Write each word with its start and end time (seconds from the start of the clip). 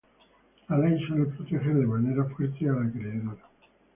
La 0.67 0.79
ley 0.79 0.97
suele 1.05 1.25
proteger 1.27 1.75
de 1.75 1.85
manera 1.85 2.25
fuerte 2.25 2.67
al 2.67 2.87
acreedor. 2.87 3.37